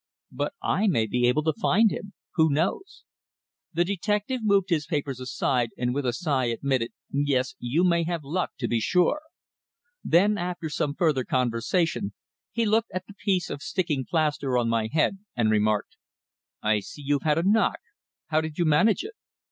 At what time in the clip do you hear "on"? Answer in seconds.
14.57-14.69